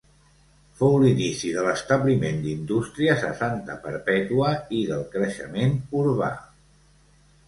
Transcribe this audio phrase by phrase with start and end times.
[0.77, 6.31] Fou l'inici de l'establiment d'indústries a Santa Perpètua i del creixement urbà.